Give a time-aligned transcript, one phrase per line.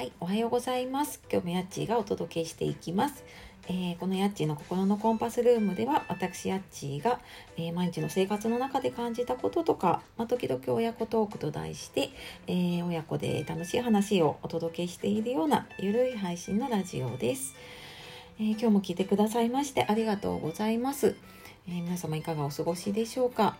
[0.00, 1.20] はい、おはようございます。
[1.30, 3.22] 今日もやっちーがお届けしていきます。
[3.68, 7.20] えーこのやっちーの心のコンパスルームでは私やっちーが、
[7.58, 12.08] えー毎日の生活の中で感じたこととか、まあ、時々親子トークと題して、
[12.46, 17.54] えー親子で楽しい話をお届けしているようなゆるい配信のラジオです、
[18.38, 21.14] えー今日も聞いてくださいましてありがとうございます、
[21.68, 23.58] えー皆様いかがお過ごしでしょうか？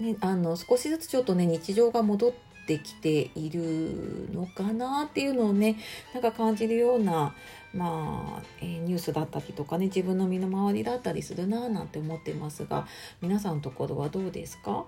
[0.00, 5.76] ね、あの少しずつちょっとね日常が戻ってきているのかなっていうのをね
[6.12, 7.34] なんか感じるような、
[7.74, 12.86] まあえーニュースだったりとかね自分の身の回りだったりするななんて思ってますが
[13.20, 14.84] 皆さんのところはどうですか？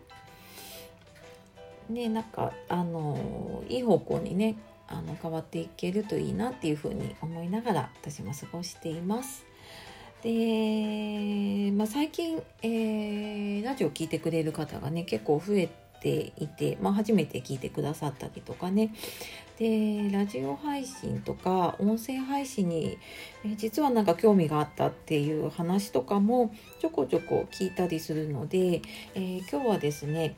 [1.89, 4.57] ねなんかあのいい方向にね
[4.89, 9.45] あの変わっていけるといいなっていうふうに思いながら私も過ごしています。
[10.23, 18.93] で、まあ、最近、えーラジオ聞いてくれる方がね結構増えてていて、まあ、初めて聞いてくださったりとかね。
[19.59, 22.99] でラジオ配信とか音声配信に、
[23.57, 28.83] 実はなんか興味があったっていう話とかもちょこちょこ聞いたりするので、
[29.15, 30.37] えー今日はですね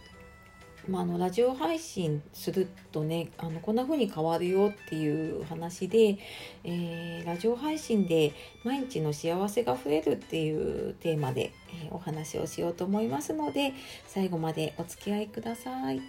[0.89, 6.19] まあ、あのラジオ配信するとねあのこんな風に変わるよっていう話で、
[6.65, 8.33] えーラジオ配信で
[8.65, 11.53] 毎日の幸せが増えるっていうテーマで、
[11.85, 13.75] えーお話をしようと思いますので
[14.07, 16.01] 最後までお付き合いください。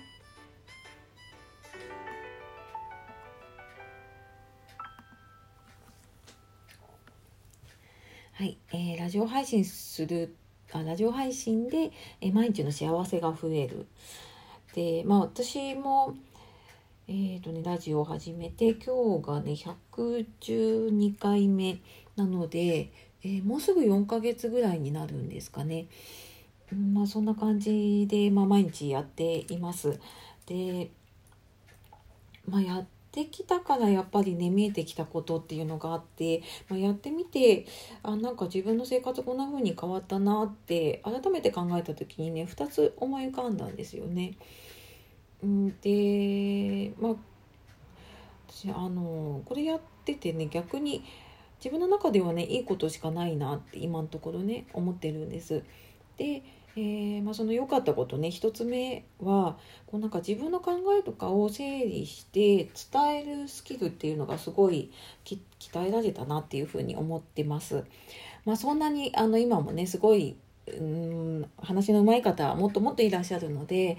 [8.31, 10.33] はい、えーラジオ配信する
[10.71, 13.87] あラジオ配信で、えー毎日の幸せが増える。
[14.79, 16.15] でまあ私も
[17.09, 21.79] えーとね、ラジオを始めて今日がね112回目
[22.15, 22.91] なので、
[23.23, 25.87] えーもうすぐ4ヶ月ぐらいになるんですかね。
[26.71, 29.99] うんまあそんな感じで、まあ、毎日やっています。
[30.45, 30.91] で、
[32.47, 37.65] まあ、やってきたからやっぱりね見えてきたことっていうのがあって、まあ、やってみて
[38.03, 44.35] あなんか自分の生活こんな風に変わったなって改めて考えた時にね2つ思い浮かんだんですよね。
[45.41, 47.15] でまあ
[48.49, 51.03] 私あのこれやっててね逆に
[51.63, 55.63] 自分の中ではねいいことしかないなって今のところね思ってるんです。
[56.17, 56.43] で、
[56.75, 59.57] えーまあ、その良かったことね一つ目は
[59.87, 64.91] こうなんか自分の考えとかを整理して伝えるスキルっていうのがすごい
[65.25, 67.83] 鍛えられたなっていうふうに思ってます。
[68.45, 70.35] まあ、そんなにあの今もねすごい
[70.67, 73.97] うん話の上手い方はもっともっといらっしゃるので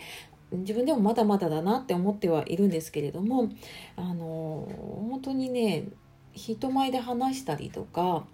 [0.53, 3.51] 自分でもまだまだだなって思ってはいるんですけれども
[3.97, 4.69] あの
[5.11, 5.85] 本当にね
[6.33, 8.25] 人前で話したりとか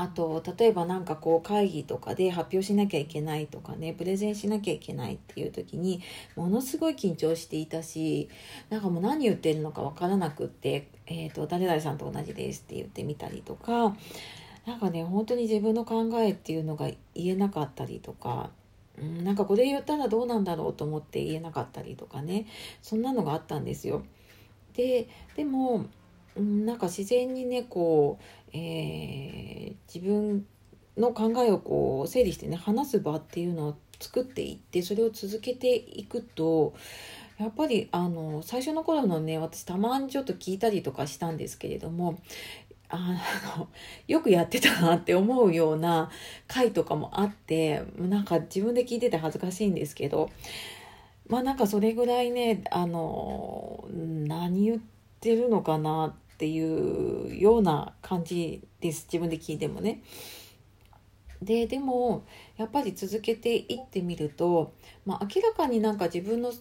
[0.00, 6.00] あと例えば何かこう会議とかで発表しなきゃいけないとかねプレゼンしなきゃいけないっていう時に
[6.36, 8.30] ものすごい緊張していたし
[8.70, 13.94] なんかもう何言ってるのか分からなくって「えー、と誰々さんと同じです」って言ってみたりとか
[14.66, 18.50] なんかね本当に自分の考えっていうのが言えなかったりとか
[19.00, 22.46] うんなんかこれ言ったらどうなんだろうと思って言えなかったりとかね
[22.82, 24.02] そんなのがあったんですよ。
[24.74, 25.86] ででも
[26.36, 30.46] うんなんか自然にねこう、えー自分
[30.96, 36.74] の考えをこう整理してね話す場っていうのを作っていってそれを続けていくと
[37.38, 42.20] やっぱりあの最初の頃のね私たまにちょっと聞いたりとかしたんですけれども
[42.90, 43.16] あ
[43.56, 43.68] の
[44.08, 46.10] よくやってたなって思うような
[46.48, 50.30] 回とかもあってなんか自分で聞いてて恥ずかしいんですけど
[51.28, 54.80] まあなんかそれぐらいねあの何言っ
[55.20, 60.02] てるのかなっていうような感じです自分で聞いてもね。
[61.42, 62.24] ででも
[62.58, 64.74] やっぱり続けていってみると、
[65.06, 66.52] まあ、明らかになんか自分の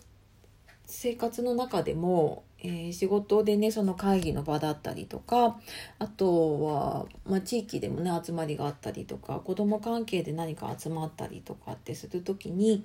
[0.86, 5.60] 生活の中でも、えー仕事でねその会議の場だったりとか
[6.00, 12.84] あとは、まあ、地域でもね集まりがあったりとか子ども関係で何か集まったりとかってする時に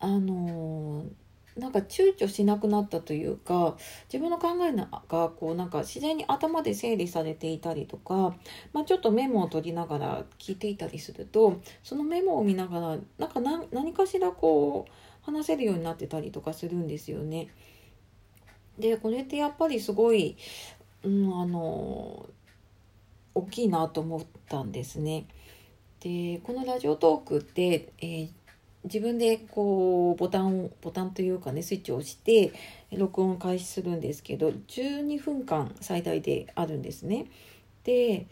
[0.00, 3.76] あのーなんか躊躇しなくなったというか
[4.12, 8.36] 自分の考えがこうなんか自然に頭で整理されていたりとか、
[8.72, 17.48] まあ、ちょっとメモを取りながら聞いていたりするとそのメモを見ながらなんか何何かしらこう話せるようになってたりとかするんですよね。
[18.78, 20.36] でこれってやっぱりすごい、
[21.02, 22.26] うん、あの
[23.34, 25.26] 大きいなと思ったんですね。
[26.00, 28.28] でこのラジオトークって、えー
[28.84, 32.52] 自分でこうボタンをボタンというかねスイッチを押して
[32.92, 37.26] 録音を開始するんですけど12分間最大であるんですね。
[37.88, 38.26] で、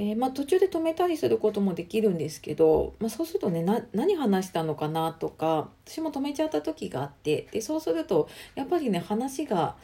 [0.00, 9.74] えーまあ、途中で止めたりすることもできるんですけど、まあ、そうするとね何話したのかなとか私も止めちゃった時があってでそうするとやっぱりね話が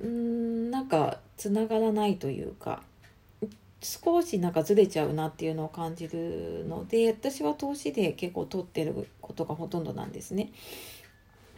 [0.00, 2.82] うんなんかつながらないというか
[3.80, 10.50] 少しなんかずれちゃうなっていうのを感じるので私は投資で結構取ってることがほとんどなんですね。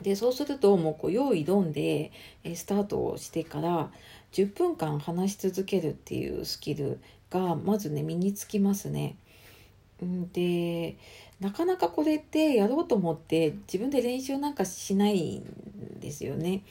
[0.03, 2.13] でそうするともうこう用意どんで
[2.55, 3.91] スタートをしてから
[4.33, 9.17] 10分間話し続けるっていうスキルがまずね身につきますね。
[10.33, 10.97] で
[11.41, 16.63] なかなかこれってやろうと思って自分で練習なんかしないんですよね。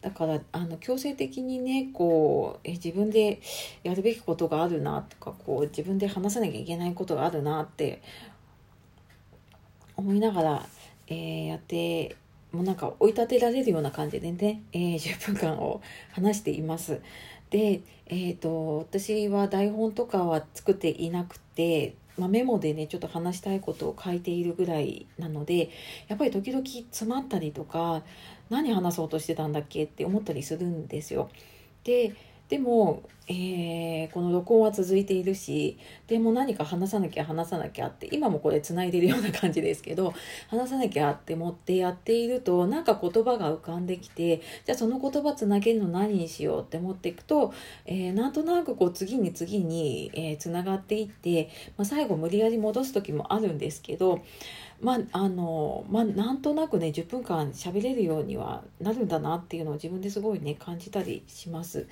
[0.00, 3.40] だからあの強制的にねこうえ自分で
[3.82, 8.02] やるべきことがあるなとかこう自分で話さなきゃいけないことがあるなって
[9.96, 10.66] 思いながら、
[11.06, 12.16] えー、やって
[12.52, 15.82] もうなんか追い立てられるような感じでね、えー、10分間を
[16.12, 17.00] 話しています。
[17.50, 25.70] で、えーと、私は台本とかは作っていなくて、まあ、メモでねちょっと話したいことを書いているぐらいなので
[26.08, 28.02] やっぱり時々詰まったりとか
[28.50, 31.30] 何話そうとしてたんだっけって思ったりするんですよ。
[31.84, 32.14] で
[32.50, 40.12] でも、えー、この録音は続いているしでも何か話さなきゃ話さなきゃって今もこれ繋いでるような感じですけど
[40.48, 47.54] 話さなきゃって思ってやっているとなんか言葉が浮かんできてじゃあその言葉つなげるの何にしようって思っていくと、
[47.86, 54.24] えー、なんとなくこう次に次に、えー、つながっていって、まあ、最後無理やり戻す時もあるんですけど
[54.80, 61.86] まああのまあなんとなくね10分間喋れるようにはなるんだなっていうのを自分ですごいね感じたりします。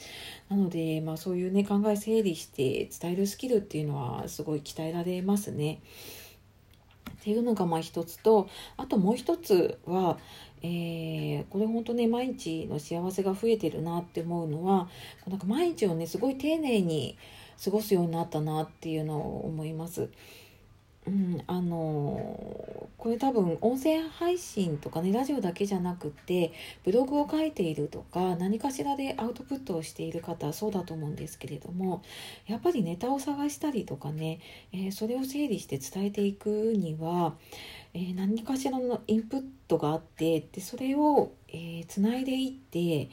[0.49, 5.81] なので、まあ、そういうね考え整理して伝えるスキルっていうのはすごい鍛えられますね。
[7.11, 10.19] っていうのがまあ一つとあともう一つは、
[10.63, 14.89] えー、これ本当ね毎日の幸せが増えてるなって思うのは
[15.27, 17.19] なんか毎日をねすごい丁寧に
[17.63, 20.09] 過ごすようになったなっていうのを思います。
[21.09, 26.53] うん、あのこれ多分音声配信とかねラジオだけじゃなくて
[26.85, 32.03] ブログを書いているとか何かしらでアウトプットをしている方そうだと思うんですけれども
[32.47, 34.41] やっぱりネタを探したりとかね、
[34.73, 37.35] えー、それを整理して伝えていくには、
[37.95, 41.33] えー、何かしらのインプットがあってでそれを
[41.89, 43.09] つない、でいって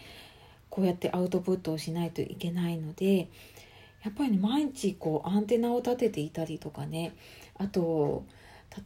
[0.69, 3.29] こうやってアウトプットをしないといけないので
[4.05, 7.15] やっぱり、ね、毎日こうアンテナを立てていたりとかね
[7.57, 8.25] あと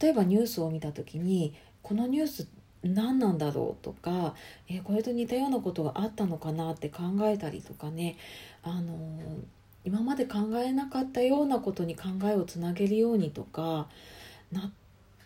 [0.00, 2.48] 例えばニュースを見た時にこのニュース
[2.82, 4.34] 何なんだろうとか、
[4.68, 8.16] えー、これと似たようなことがあったのかなって考えたりとかね、
[8.62, 8.96] あのー、
[9.84, 13.88] 今まで考えなかったようなことに考えをつなげるようにとか
[14.50, 14.72] なっ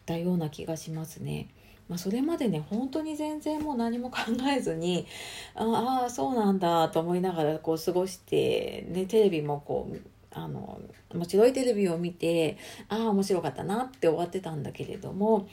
[0.04, 1.48] たような気がしますね。
[1.88, 4.18] まあ、それまでね本当に全然もう何も考
[4.50, 5.06] えずに
[5.54, 10.00] ああそうなんだと思いながらこう過ごして、ね、テレビもこう
[10.34, 12.58] あの面白いテレビを見て
[12.88, 15.48] ああ面白かったなって終わってたんだけれども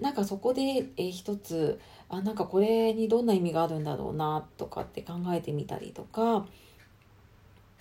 [0.00, 1.78] なんかそこで、え一つ
[2.08, 6.46] あなんかこれにどんな意味があるんだろうなとかって考えてみたりとか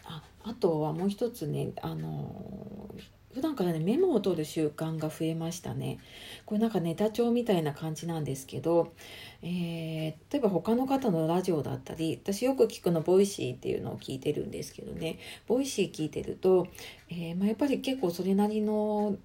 [0.03, 2.89] ああとはもう一つねあの
[3.33, 5.99] 普段からねメモを取る習慣が増えましたね。
[6.45, 8.93] これなんかネタ帳みたいな感じなんですけど、
[9.41, 15.19] えー、例えば他の方のラジオだったり私よく聞くの Voicy っていうのを聞いてるんですけどね。
[15.47, 16.67] Voicy 聞いてると、
[17.09, 19.17] えー、まあ、やっぱり結構それなりの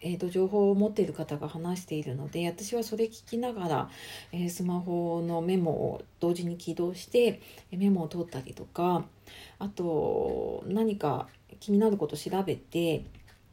[0.00, 3.90] えーと、情報を持っている方が話しているので私はそれ聞きながら、
[4.32, 7.40] えー、スマホのメモを同時に起動して
[7.72, 9.04] メモを取ったりとか
[9.58, 11.26] あと何か
[11.60, 13.04] 気になること調べて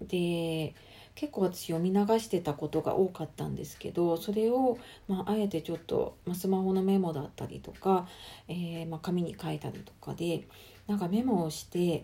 [0.02, 0.76] で
[1.16, 8.08] 結構私読み流してたことが多かったんですけどそれを、まあ、あえてちょっと、まあ、スマホのメモだったりとか、
[8.48, 10.46] えー、まあ、紙に書いたりとかで
[10.88, 12.04] なんかメモをして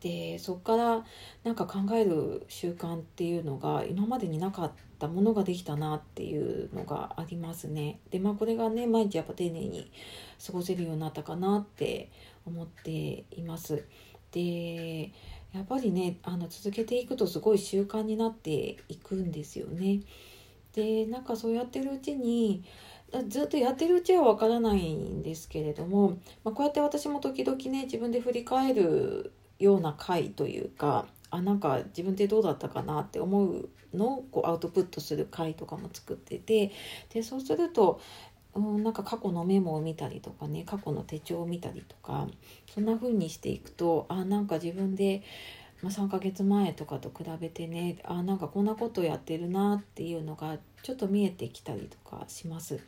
[0.00, 1.04] でそこから
[1.42, 7.98] なんか考える習慣っていうのが今までになかったものができたなっていうのがありますね。
[8.10, 9.90] でまあこれがね毎日やっぱ丁寧に
[10.44, 12.10] 過ごせるようになったかなって
[12.46, 13.84] 思っています。
[14.30, 15.10] で
[15.52, 20.00] やっぱりねあの続けていくとすごい習慣になっていくんですよね。
[20.74, 22.62] でなんかそうやってるうちに
[23.28, 36.72] ずっとやってるうちはわからないんですけれども、まあ、こうやって私も時々ね自分で振り返るような回というかあなんか自分でどうだったかなって思うのをこうアウトプットする回とかも作ってて
[37.12, 38.00] でそうすると
[38.58, 42.26] うん、なんか過去のメモを見たりとかね過去の手帳を見たりとか
[42.74, 45.22] そんな風にしていくとあなんか自分で、
[45.82, 52.80] まあ、3ヶ月前とかと比べてねあなんかこんなことやってるなっていうのがちょっと見えてきたりとかします。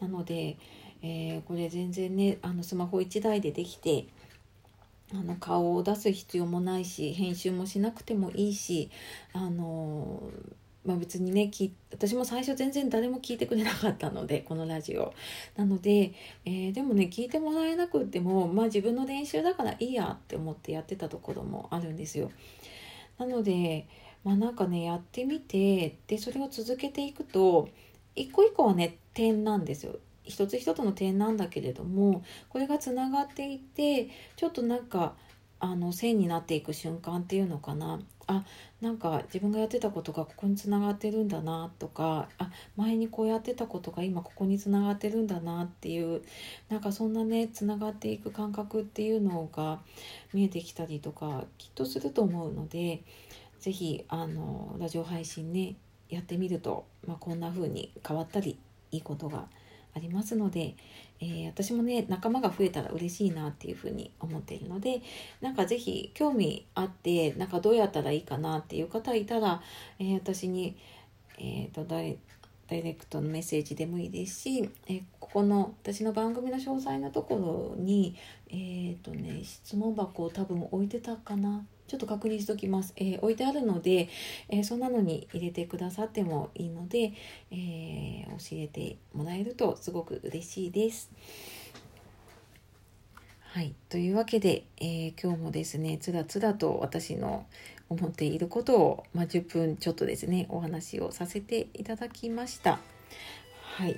[0.00, 0.56] なので、
[1.02, 4.06] えー、これ全然ねあのスマホ1台でできて
[5.12, 8.90] あの顔を出す必要もないし編集もしなくてもいいし
[9.32, 10.22] あの
[10.84, 11.50] まあ、別にね
[11.92, 15.12] 私も最初全然誰も聞いてくれなかったので このラジオ。
[15.56, 16.12] なので、
[16.46, 22.30] えー、でもね聞いてもらえなくてもまあ自分の練習だからいいやって思ってやってたところもあるんですよ。
[23.18, 23.86] なので
[24.24, 27.68] まあなんかねやってみてでそれを続けていくと
[28.16, 29.98] 一個一個はね点なんですよ。
[30.24, 35.14] 一つ一つの点なんだけれどもこれがつながっていてちょっとなんか
[35.58, 38.00] あの線になっていく瞬間っていうのかな。
[38.26, 38.44] あ
[38.80, 46.22] なんか自分がやってたことがここにつながってるんだなとかあ前にこうやってたことが今ここにつながってるんだなっていう
[46.70, 49.80] なんかそんなねつながっていく感覚っていうのが
[50.32, 53.02] 見えてきたりとかきっとすると思うので
[53.60, 55.76] 是非あのラジオ配信ね
[56.08, 58.58] やってみると、まあ、こんな風に変わったり
[58.90, 59.46] いいことが
[59.94, 60.76] ありますので、
[61.20, 65.02] えー、私もね仲間が増えたら嬉しいなっていうふうに思っているので
[65.40, 69.62] なんか是非興味あってなんかどうやったらいいかなっていう方いたら、
[69.98, 70.76] えー、私に、
[71.38, 72.18] えーと、ダイ
[72.70, 78.16] レクトのメッセージでもいいですし、え、ここの私の番組の詳細なところに
[78.48, 82.92] えっ、ー、とね質問箱を多分置いてたかなちょっと確認しときます。
[82.94, 84.08] えー、置いてあるので、
[84.48, 87.14] えー、そんなのに入れてくださってもいいので、
[87.50, 91.10] えー、教えてもらえるとすごく嬉しいです。
[93.52, 93.74] はい。
[93.88, 97.46] というわけで、え今日もですね、つらつらと私の
[97.88, 102.78] 思っていることを、まあ、10分ちょっとですね、お話をさせていただきました。
[103.76, 103.96] はい。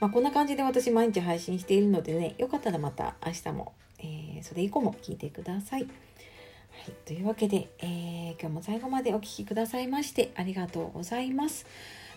[0.00, 5.82] まあ、こんな感じで私毎日配信しているのでね、よかったらまた明日も、えそれ以降も聞いてください。
[5.82, 5.88] は
[6.86, 11.66] い、というわけで、えー、今日も最後までお聴きくださいましてありがとうございます。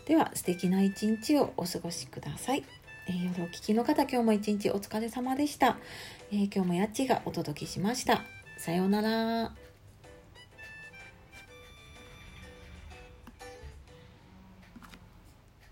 [0.05, 2.63] では素敵な一日をお過ごしください。
[3.07, 5.77] えー、夜お聞きの方、今日も一日お疲れ様でした。
[6.31, 8.24] えー、今日もやっちがお届けしました。
[8.57, 9.62] さようなら。